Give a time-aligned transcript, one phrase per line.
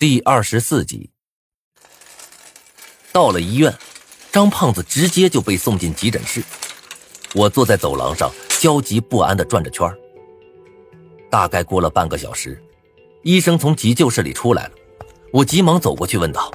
[0.00, 1.10] 第二十四集，
[3.10, 3.76] 到了医院，
[4.30, 6.40] 张胖子直接就被送进急诊室。
[7.34, 8.30] 我坐在走廊上，
[8.60, 9.92] 焦急不安的转着圈
[11.28, 12.62] 大概过了半个小时，
[13.24, 14.70] 医生从急救室里出来了。
[15.32, 16.48] 我急忙走过去问道：“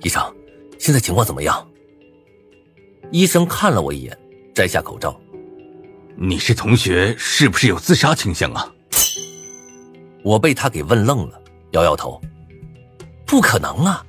[0.00, 0.22] 医生，
[0.78, 1.70] 现在情况怎么样？”
[3.12, 4.18] 医生看了我一眼，
[4.54, 5.20] 摘下口罩
[6.16, 8.72] ：“你是同学，是不是有自杀倾向啊？”
[10.24, 11.38] 我被他给问愣了，
[11.72, 12.18] 摇摇头。
[13.28, 14.02] 不可能啊！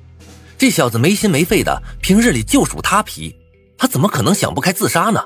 [0.56, 3.36] 这小子没心没肺的，平日里就属他皮，
[3.76, 5.22] 他怎么可能想不开自杀呢？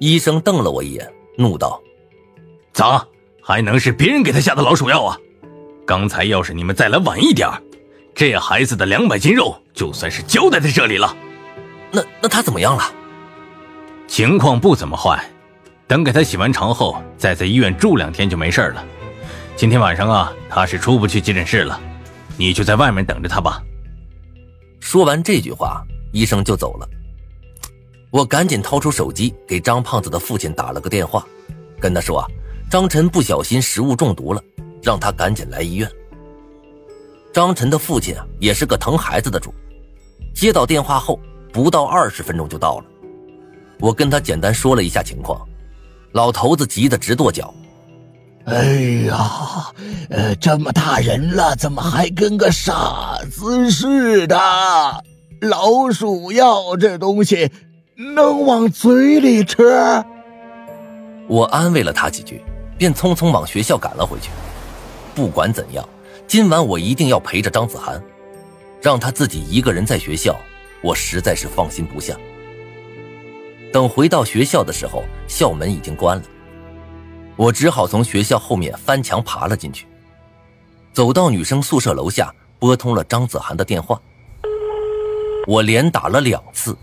[0.00, 1.08] 医生瞪了我一眼，
[1.38, 1.80] 怒道
[2.74, 3.06] ：“咋
[3.40, 5.16] 还能是别人给他下的老鼠药啊？
[5.86, 7.48] 刚才要是你们再来晚一点，
[8.14, 11.16] 这孩子的两百斤肉就算是交代在这里了。
[11.92, 12.92] 那那他怎么样了？
[14.08, 15.24] 情况不怎么坏，
[15.86, 18.84] 等给他洗完肠后，再在医院住两天就没事了。
[19.54, 21.80] 今天晚上啊，他是出不去急诊室了。”
[22.36, 23.62] 你就在外面等着他吧。
[24.80, 26.88] 说完这句话，医生就走了。
[28.10, 31.26] 我赶紧掏出手机，给张胖子的父亲打了个电话，
[31.80, 32.26] 跟他说：“啊
[32.70, 34.42] 张晨不小心食物中毒了，
[34.82, 35.90] 让他赶紧来医院。”
[37.32, 39.52] 张晨的父亲啊，也是个疼孩子的主，
[40.34, 41.20] 接到电话后
[41.52, 42.84] 不到二十分钟就到了。
[43.78, 45.46] 我跟他简单说了一下情况，
[46.12, 47.54] 老头子急得直跺脚。
[48.46, 48.64] 哎
[49.08, 49.72] 呀，
[50.08, 54.36] 呃，这么大人了，怎么还跟个傻子似的？
[55.40, 57.50] 老鼠药这东西
[58.14, 59.56] 能往嘴里吃？
[61.26, 62.40] 我安慰了他几句，
[62.78, 64.30] 便匆匆往学校赶了回去。
[65.12, 65.84] 不管怎样，
[66.28, 68.00] 今晚我一定要陪着张子涵，
[68.80, 70.36] 让他自己一个人在学校，
[70.82, 72.14] 我实在是放心不下。
[73.72, 76.22] 等回到学校的时候，校门已经关了。
[77.36, 79.86] 我只好从学校后面翻墙爬了进去，
[80.92, 84.00] 走到女生宿舍楼下，拨通了张子涵的电话。
[85.46, 86.76] 我连打了两次，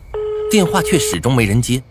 [0.50, 1.82] 电话却始终没人接。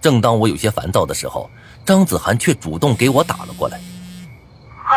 [0.00, 1.48] 正当我有些烦躁的时候，
[1.86, 3.80] 张子涵却主动给我打了过来。
[4.90, 4.96] 喂，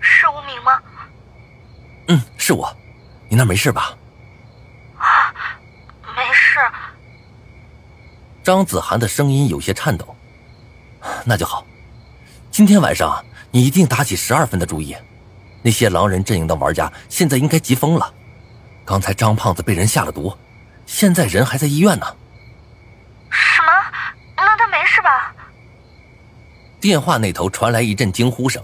[0.00, 0.82] 是吴明吗？
[2.08, 2.70] 嗯，是我。
[3.28, 3.96] 你那没事吧？
[4.98, 5.32] 啊，
[6.14, 6.58] 没事。
[8.42, 10.14] 张子涵的声音有些颤抖。
[11.24, 11.64] 那就好。
[12.54, 14.94] 今天晚上你一定打起十二分的注意，
[15.60, 18.14] 那些狼人阵营的玩家现在应该急疯了。
[18.84, 20.32] 刚才张胖子被人下了毒，
[20.86, 22.06] 现在人还在医院呢。
[23.28, 23.72] 什么？
[24.36, 25.34] 那他没事吧？
[26.80, 28.62] 电话那头传来一阵惊呼声。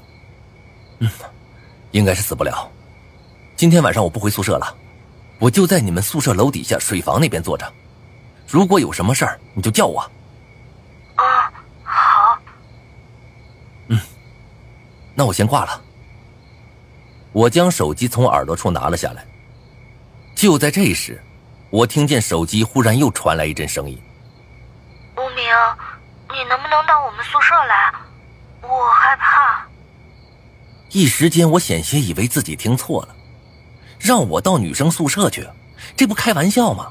[1.01, 1.11] 嗯，
[1.91, 2.71] 应该是死不了。
[3.57, 4.73] 今天晚上我不回宿舍了，
[5.41, 7.69] 我就在你们宿舍楼底下水房那边坐着。
[8.47, 10.09] 如果有什么事儿，你就叫我。
[15.21, 15.83] 那我先挂了。
[17.33, 19.23] 我将手机从耳朵处拿了下来。
[20.35, 21.23] 就在这时，
[21.69, 24.01] 我听见手机忽然又传来一阵声音
[25.19, 25.45] ：“无名，
[26.31, 27.93] 你能不能到我们宿舍来？
[28.63, 29.67] 我害怕。”
[30.89, 33.15] 一时间，我险些以为自己听错了，
[33.99, 35.47] 让我到女生宿舍去，
[35.95, 36.91] 这不开玩笑吗？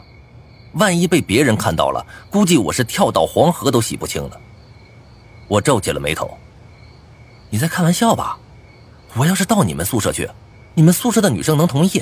[0.73, 4.39] 万一被别人看到了，估计我是跳到黄河都洗不清了。
[5.47, 6.37] 我皱起了眉头。
[7.49, 8.37] 你在开玩笑吧？
[9.15, 10.29] 我要是到你们宿舍去，
[10.75, 11.99] 你们宿舍的女生能同意？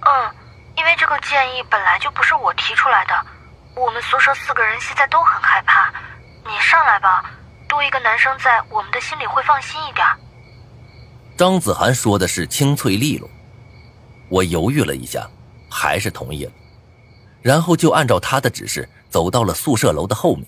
[0.00, 0.34] 嗯，
[0.74, 3.12] 因为这个建议本来就不是我提出来的。
[3.74, 5.92] 我们宿舍四个人现在都很害怕，
[6.46, 7.30] 你上来吧，
[7.68, 10.06] 多一个男生在，我们的心里会放心一点。
[11.36, 13.28] 张子涵说的是清脆利落，
[14.30, 15.28] 我犹豫了一下，
[15.70, 16.52] 还是同意了，
[17.42, 20.46] 然后就按照他的指示走到了宿舍楼的后面。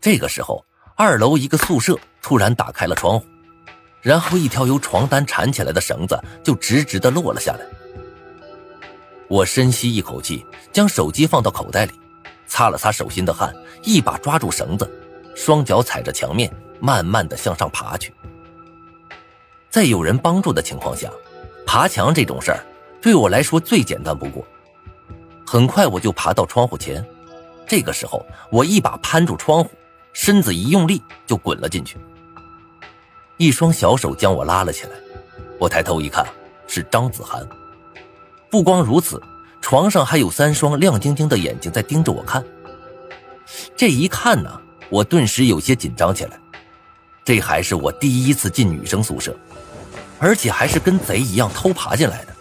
[0.00, 0.64] 这个时候。
[0.96, 3.26] 二楼一个宿舍突然打开了窗户，
[4.00, 7.66] 然后一条由床单缠起来的绳子就直直的落了下来。
[9.26, 11.92] 我深吸一口气，将手机放到口袋里，
[12.46, 14.88] 擦了擦手心的汗，一把抓住绳子，
[15.34, 18.14] 双脚踩着墙面，慢慢的向上爬去。
[19.68, 21.10] 在有人帮助的情况下，
[21.66, 22.64] 爬墙这种事儿
[23.02, 24.46] 对我来说最简单不过。
[25.44, 27.04] 很快我就爬到窗户前，
[27.66, 29.70] 这个时候我一把攀住窗户。
[30.14, 31.98] 身子一用力就滚了进去，
[33.36, 34.92] 一双小手将我拉了起来。
[35.58, 36.24] 我抬头一看，
[36.66, 37.46] 是张子涵。
[38.48, 39.20] 不光如此，
[39.60, 42.42] 床上还有三双亮晶晶的眼睛在盯着我看。
[43.76, 46.38] 这一看呢，我顿时有些紧张起来。
[47.24, 49.36] 这还是我第一次进女生宿舍，
[50.20, 52.34] 而且还是跟贼一样偷爬进来的。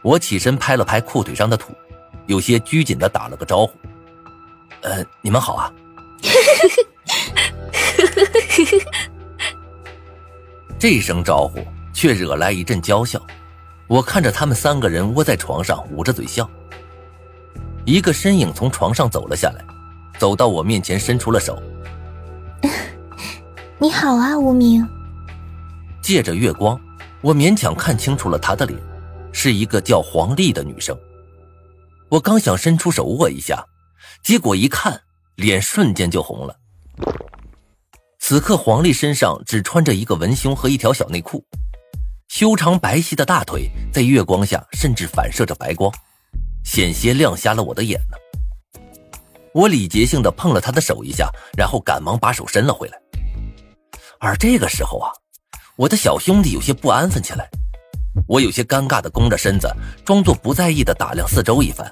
[0.00, 1.74] 我起身拍了拍裤腿上的土，
[2.26, 3.72] 有些拘谨的打了个招呼
[4.82, 5.72] ：“呃，你们好啊。”
[10.78, 13.20] 这声招呼却惹来一阵娇笑。
[13.88, 16.48] 我看着他们三个人窝在床上，捂着嘴笑。
[17.84, 19.64] 一个身影从床上走了下来，
[20.18, 21.62] 走到我面前，伸出了手。
[23.78, 24.88] 你好啊，无名。
[26.02, 26.80] 借着月光，
[27.20, 28.80] 我勉强看清楚了他的脸，
[29.32, 30.96] 是一个叫黄丽的女生。
[32.08, 33.66] 我刚想伸出手握一下，
[34.22, 35.02] 结果一看，
[35.42, 36.56] 脸瞬间就红了。
[38.20, 41.44] 此刻，黄丽身上只穿着一个文胸和一条小内裤，
[42.28, 45.92] 修长白皙的大腿在月光下甚至反射着白光，
[46.64, 48.16] 险些亮瞎了我的眼呢。
[49.52, 51.28] 我礼节性的碰了她的手一下，
[51.58, 52.98] 然后赶忙把手伸了回来。
[54.20, 55.10] 而这个时候啊，
[55.74, 57.50] 我的小兄弟有些不安分起来，
[58.28, 59.68] 我有些尴尬的弓着身子，
[60.04, 61.90] 装作不在意的打量四周一番。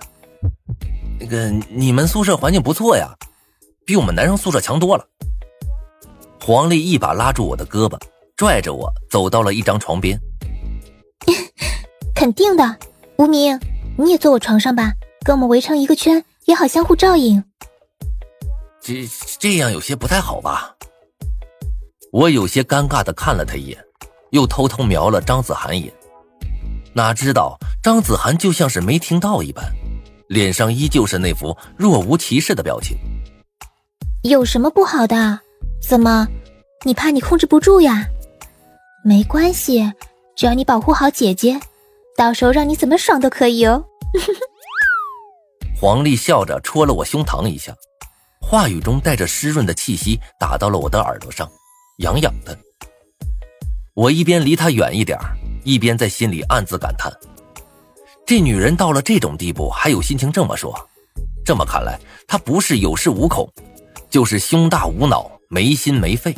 [1.18, 3.12] 那个，你们宿舍环境不错呀，
[3.90, 5.04] 比我们男生宿舍强多了。
[6.40, 7.98] 黄丽一把拉住我的胳膊，
[8.36, 10.16] 拽着我走到了一张床边。
[12.14, 12.78] 肯定的，
[13.16, 13.58] 无名，
[13.98, 14.92] 你也坐我床上吧，
[15.24, 17.42] 跟我们围成一个圈，也好相互照应。
[18.80, 19.04] 这
[19.40, 20.76] 这样有些不太好吧？
[22.12, 23.84] 我有些尴尬的看了他一眼，
[24.30, 25.92] 又偷偷瞄了张子涵一眼。
[26.92, 29.64] 哪知道张子涵就像是没听到一般，
[30.28, 32.96] 脸上依旧是那副若无其事的表情。
[34.22, 35.40] 有什么不好的？
[35.80, 36.28] 怎么，
[36.84, 38.06] 你怕你控制不住呀？
[39.02, 39.90] 没关系，
[40.36, 41.58] 只要你保护好姐姐，
[42.18, 43.82] 到时候让你怎么爽都可以哦。
[45.80, 47.74] 黄丽笑着戳了我胸膛一下，
[48.42, 51.50] 话语中带着湿润的气息打到了我的耳朵上。
[52.00, 52.56] 痒痒的，
[53.94, 55.18] 我一边离他远一点
[55.64, 57.10] 一边在心里暗自感叹：
[58.26, 60.74] 这女人到了这种地步，还有心情这么说。
[61.42, 63.50] 这么看来，她不是有恃无恐，
[64.10, 66.34] 就是胸大无脑、没心没肺。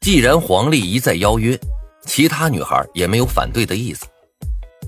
[0.00, 1.58] 既然黄丽一再邀约，
[2.04, 4.06] 其他女孩也没有反对的意思，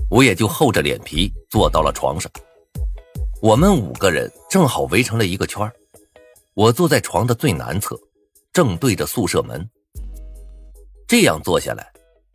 [0.09, 2.31] 我也就厚着脸皮坐到了床上。
[3.41, 5.71] 我们五个人正好围成了一个圈
[6.53, 7.97] 我坐在床的最南侧。
[8.51, 9.69] 正对着宿舍门，
[11.07, 11.87] 这样坐下来，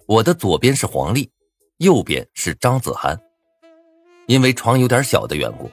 [0.07, 1.29] 我的左边是黄丽，
[1.79, 3.21] 右边是张子涵。
[4.29, 5.69] 因为床有点小的缘故，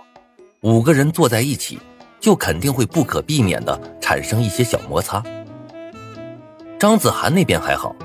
[0.61, 1.79] 五个人坐在一起，
[2.21, 5.21] 就肯定会不可避免的产生一些小摩擦。
[6.79, 7.95] 张子涵那边还好，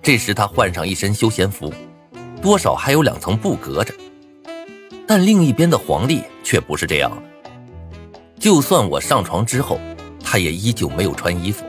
[0.00, 1.72] 这时他换上一身休闲服，
[2.40, 3.92] 多少还有两层布隔着。
[5.06, 7.50] 但另一边的黄丽却不是这样的，
[8.38, 9.80] 就算我上床之后，
[10.22, 11.64] 她也依旧没有穿衣服。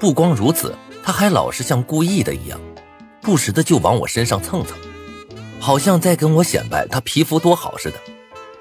[0.00, 0.74] 不光如此，
[1.04, 2.58] 他还老是像故意的一样，
[3.20, 4.76] 不时的就往我身上蹭蹭，
[5.60, 7.96] 好像在跟我显摆他皮肤多好似的，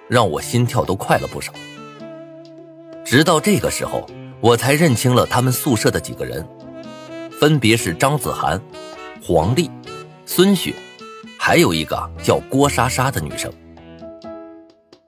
[0.07, 1.51] 让我心跳都快了不少。
[3.11, 4.09] 直到这个时候，
[4.39, 6.47] 我才认清了他们宿舍的几个人，
[7.37, 8.57] 分别是张子涵、
[9.21, 9.69] 黄丽、
[10.25, 10.73] 孙雪，
[11.37, 13.51] 还有一个叫郭莎莎的女生。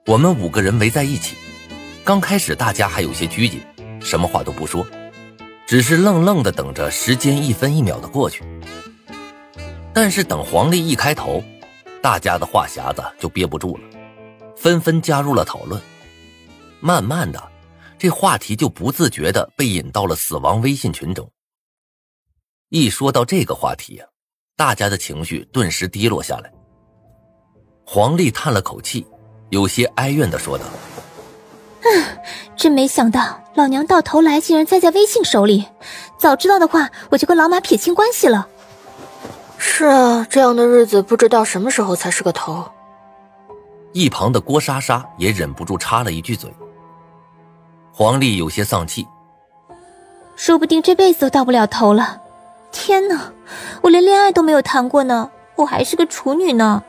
[0.04, 1.34] 我们五个人围在一起，
[2.04, 3.62] 刚开始大家还有些拘谨，
[4.02, 4.86] 什么话都不说。
[5.66, 8.44] 只是愣愣的等着时间一分一秒的过去，
[9.94, 11.42] 但是等黄丽一开头，
[12.02, 13.82] 大家的话匣子就憋不住了，
[14.58, 15.80] 纷纷加入了讨论。
[16.80, 17.42] 慢慢的，
[18.04, 21.26] 这话题就不自觉的被引到了死亡微信群中。
[22.68, 24.04] 一说到这个话题呀，
[24.58, 26.52] 大家的情绪顿时低落下来。
[27.86, 29.06] 黄丽叹了口气，
[29.48, 30.66] 有些哀怨的说道。
[31.80, 32.18] 嗯，
[32.54, 35.64] 真没想到老娘到头来竟然栽在微信手里。
[36.18, 38.46] 早知道的话，我就跟老马撇清关系了。
[39.56, 42.70] 是啊，这样的日子不知道什么时候才是个头。
[43.94, 46.52] 一旁的郭莎莎也忍不住插了一句嘴。
[47.96, 49.06] 黄丽有些丧气，
[50.34, 52.20] 说不定这辈子都到不了头了。
[52.72, 53.32] 天哪，
[53.82, 56.82] 我连恋爱都没有谈过呢，我还是个处女呢。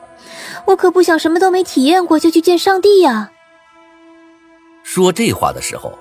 [0.64, 3.30] 我可不想什么都没体验过就去见上帝呀。
[4.82, 5.96] 说这话的时候，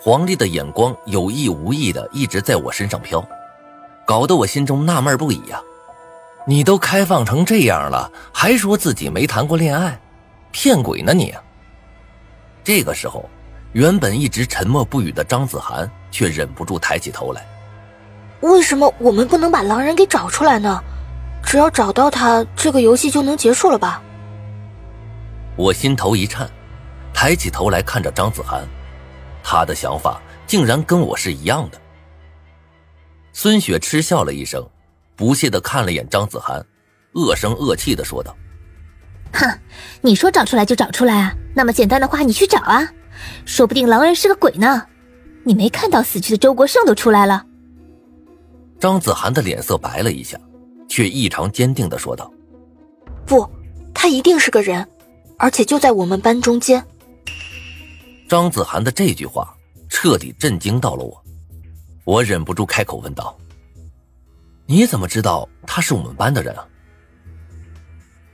[0.00, 3.22] 黄丽的眼光有意无意的一直在我身上飘，
[4.06, 5.60] 搞得我心中纳闷不已呀。
[6.46, 10.00] 你都开放成这样了，还说自己没谈过恋爱，
[10.50, 11.34] 骗鬼呢你！
[12.64, 13.28] 这个时候，
[13.76, 17.46] 原本一直沉默不语的张子涵却忍不住抬起头来。
[18.40, 20.82] 为什么我们不能把狼人给找出来呢？
[21.44, 24.00] 只要找到他，这个游戏就能结束了吧？
[25.56, 26.48] 我心头一颤。
[27.12, 28.66] 抬起头来看着张子涵，
[29.42, 31.78] 他的想法竟然跟我是一样的。
[33.34, 34.66] 孙雪嗤笑了一声，
[35.14, 36.64] 不屑的看了眼张子涵，
[37.12, 38.34] 恶声恶气的说道
[39.34, 39.46] ：“哼，
[40.00, 41.34] 你说找出来就找出来啊？
[41.54, 42.86] 那么简单的话，你去找啊！
[43.44, 44.86] 说不定狼人是个鬼呢。
[45.44, 47.44] 你没看到死去的周国胜都出来了？”
[48.80, 50.38] 张子涵的脸色白了一下，
[50.88, 52.30] 却异常坚定的说道
[53.24, 53.48] ：“不，
[53.94, 54.86] 他一定是个人，
[55.38, 56.84] 而且就在我们班中间。”
[58.28, 59.56] 张子涵的这句话
[59.88, 61.24] 彻底震惊到了我，
[62.04, 63.38] 我忍不住开口问道
[64.66, 66.66] ：“你怎么知道他是我们班的人啊？”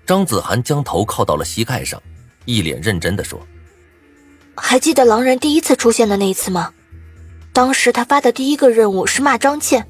[0.07, 2.03] 张子涵将头靠到了膝盖上，
[2.47, 3.39] 一脸认真的说
[4.54, 6.71] ：“还记得狼人第一次出现的那一次吗？
[7.52, 9.87] 当时他发的第一个任务是骂张倩。”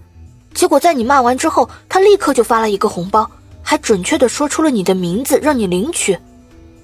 [0.54, 3.30] 结果在你骂完之后，他立刻就发了一个红包，
[3.62, 6.18] 还准确的说出了你的名字，让你领取。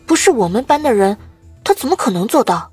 [0.07, 1.17] 不是我们班的人，
[1.63, 2.71] 他怎么可能做到？